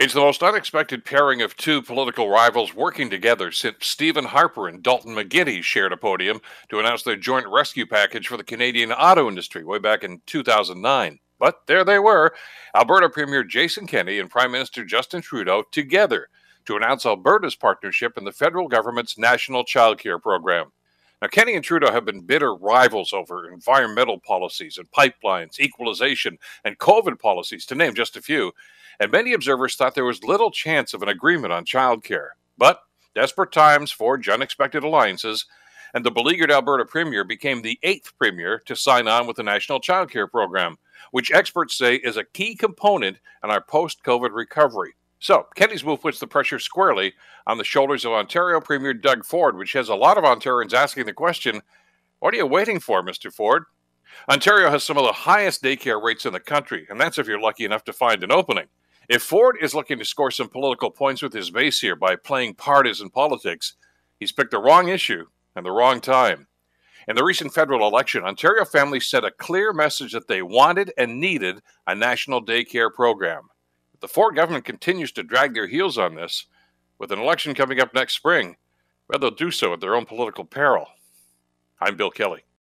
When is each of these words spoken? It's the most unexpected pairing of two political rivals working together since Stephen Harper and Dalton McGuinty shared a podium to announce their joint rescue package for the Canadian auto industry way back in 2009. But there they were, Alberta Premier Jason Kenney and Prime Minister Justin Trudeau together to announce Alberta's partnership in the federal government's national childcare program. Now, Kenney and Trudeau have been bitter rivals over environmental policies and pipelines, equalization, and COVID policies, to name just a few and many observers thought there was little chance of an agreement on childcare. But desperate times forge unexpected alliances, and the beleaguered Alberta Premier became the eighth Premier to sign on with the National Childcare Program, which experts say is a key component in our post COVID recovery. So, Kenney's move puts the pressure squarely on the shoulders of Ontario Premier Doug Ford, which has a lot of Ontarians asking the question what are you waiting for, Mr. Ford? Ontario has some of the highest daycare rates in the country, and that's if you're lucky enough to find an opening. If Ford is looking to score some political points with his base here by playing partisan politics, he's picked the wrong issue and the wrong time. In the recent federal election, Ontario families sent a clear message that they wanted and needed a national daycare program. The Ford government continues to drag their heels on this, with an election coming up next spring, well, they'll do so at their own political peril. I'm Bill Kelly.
It's 0.00 0.14
the 0.14 0.20
most 0.20 0.42
unexpected 0.42 1.04
pairing 1.04 1.42
of 1.42 1.58
two 1.58 1.82
political 1.82 2.30
rivals 2.30 2.74
working 2.74 3.10
together 3.10 3.52
since 3.52 3.76
Stephen 3.80 4.24
Harper 4.24 4.66
and 4.66 4.82
Dalton 4.82 5.14
McGuinty 5.14 5.62
shared 5.62 5.92
a 5.92 5.96
podium 5.98 6.40
to 6.70 6.78
announce 6.78 7.02
their 7.02 7.16
joint 7.16 7.46
rescue 7.46 7.84
package 7.84 8.26
for 8.26 8.38
the 8.38 8.42
Canadian 8.42 8.92
auto 8.92 9.28
industry 9.28 9.62
way 9.62 9.78
back 9.78 10.02
in 10.02 10.22
2009. 10.24 11.18
But 11.38 11.66
there 11.66 11.84
they 11.84 11.98
were, 11.98 12.32
Alberta 12.74 13.10
Premier 13.10 13.44
Jason 13.44 13.86
Kenney 13.86 14.18
and 14.18 14.30
Prime 14.30 14.52
Minister 14.52 14.86
Justin 14.86 15.20
Trudeau 15.20 15.64
together 15.70 16.28
to 16.64 16.76
announce 16.76 17.04
Alberta's 17.04 17.54
partnership 17.54 18.16
in 18.16 18.24
the 18.24 18.32
federal 18.32 18.68
government's 18.68 19.18
national 19.18 19.66
childcare 19.66 20.18
program. 20.18 20.72
Now, 21.22 21.28
Kenney 21.28 21.54
and 21.54 21.64
Trudeau 21.64 21.92
have 21.92 22.04
been 22.04 22.22
bitter 22.22 22.54
rivals 22.54 23.12
over 23.12 23.52
environmental 23.52 24.18
policies 24.18 24.78
and 24.78 24.90
pipelines, 24.90 25.60
equalization, 25.60 26.38
and 26.64 26.78
COVID 26.78 27.18
policies, 27.18 27.66
to 27.66 27.74
name 27.74 27.94
just 27.94 28.16
a 28.16 28.22
few 28.22 28.52
and 29.00 29.10
many 29.10 29.32
observers 29.32 29.74
thought 29.74 29.94
there 29.94 30.04
was 30.04 30.22
little 30.22 30.50
chance 30.50 30.92
of 30.92 31.02
an 31.02 31.08
agreement 31.08 31.52
on 31.52 31.64
childcare. 31.64 32.28
But 32.58 32.82
desperate 33.14 33.50
times 33.50 33.90
forge 33.90 34.28
unexpected 34.28 34.84
alliances, 34.84 35.46
and 35.94 36.04
the 36.04 36.10
beleaguered 36.10 36.52
Alberta 36.52 36.84
Premier 36.84 37.24
became 37.24 37.62
the 37.62 37.78
eighth 37.82 38.12
Premier 38.18 38.60
to 38.66 38.76
sign 38.76 39.08
on 39.08 39.26
with 39.26 39.36
the 39.36 39.42
National 39.42 39.80
Childcare 39.80 40.30
Program, 40.30 40.76
which 41.10 41.32
experts 41.32 41.76
say 41.76 41.96
is 41.96 42.18
a 42.18 42.24
key 42.24 42.54
component 42.54 43.16
in 43.42 43.50
our 43.50 43.62
post 43.62 44.04
COVID 44.04 44.30
recovery. 44.32 44.92
So, 45.20 45.46
Kenney's 45.54 45.84
move 45.84 46.00
puts 46.00 46.18
the 46.18 46.26
pressure 46.26 46.58
squarely 46.58 47.12
on 47.46 47.58
the 47.58 47.64
shoulders 47.64 48.06
of 48.06 48.12
Ontario 48.12 48.58
Premier 48.58 48.94
Doug 48.94 49.24
Ford, 49.24 49.56
which 49.56 49.74
has 49.74 49.90
a 49.90 49.94
lot 49.94 50.16
of 50.16 50.24
Ontarians 50.24 50.72
asking 50.72 51.04
the 51.04 51.12
question 51.12 51.62
what 52.20 52.34
are 52.34 52.38
you 52.38 52.46
waiting 52.46 52.80
for, 52.80 53.02
Mr. 53.02 53.32
Ford? 53.32 53.64
Ontario 54.30 54.70
has 54.70 54.84
some 54.84 54.98
of 54.98 55.04
the 55.04 55.12
highest 55.12 55.62
daycare 55.62 56.02
rates 56.02 56.26
in 56.26 56.32
the 56.32 56.40
country, 56.40 56.86
and 56.90 57.00
that's 57.00 57.18
if 57.18 57.26
you're 57.26 57.40
lucky 57.40 57.64
enough 57.64 57.84
to 57.84 57.92
find 57.92 58.22
an 58.22 58.32
opening. 58.32 58.66
If 59.08 59.22
Ford 59.22 59.56
is 59.60 59.74
looking 59.74 59.98
to 59.98 60.04
score 60.04 60.30
some 60.30 60.48
political 60.48 60.90
points 60.90 61.22
with 61.22 61.32
his 61.32 61.50
base 61.50 61.80
here 61.80 61.96
by 61.96 62.16
playing 62.16 62.54
partisan 62.54 63.10
politics, 63.10 63.74
he's 64.18 64.32
picked 64.32 64.50
the 64.50 64.60
wrong 64.60 64.88
issue 64.88 65.26
and 65.56 65.64
the 65.64 65.70
wrong 65.70 66.00
time. 66.00 66.46
In 67.08 67.16
the 67.16 67.24
recent 67.24 67.52
federal 67.52 67.88
election, 67.88 68.22
Ontario 68.22 68.64
families 68.64 69.08
sent 69.08 69.24
a 69.24 69.30
clear 69.30 69.72
message 69.72 70.12
that 70.12 70.28
they 70.28 70.42
wanted 70.42 70.92
and 70.96 71.20
needed 71.20 71.60
a 71.86 71.94
national 71.94 72.44
daycare 72.44 72.92
program. 72.92 73.48
The 74.00 74.08
Ford 74.08 74.34
government 74.34 74.64
continues 74.64 75.12
to 75.12 75.22
drag 75.22 75.54
their 75.54 75.66
heels 75.66 75.98
on 75.98 76.14
this, 76.14 76.46
with 76.98 77.12
an 77.12 77.18
election 77.18 77.54
coming 77.54 77.80
up 77.80 77.94
next 77.94 78.14
spring, 78.14 78.56
well, 79.08 79.18
they'll 79.18 79.30
do 79.30 79.50
so 79.50 79.72
at 79.72 79.80
their 79.80 79.94
own 79.94 80.06
political 80.06 80.44
peril. 80.44 80.86
I'm 81.80 81.96
Bill 81.96 82.10
Kelly. 82.10 82.44